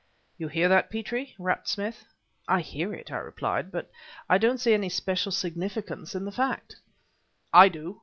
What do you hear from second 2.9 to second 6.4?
it," I replied, "but I don't see any special significance in the